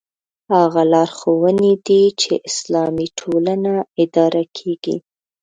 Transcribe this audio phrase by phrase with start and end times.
[0.53, 3.73] هغه لارښوونې دي چې اسلامي ټولنه
[4.03, 4.95] اداره کېږي.